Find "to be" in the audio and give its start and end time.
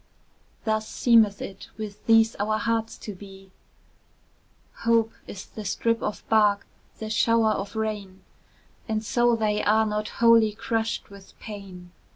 2.97-3.51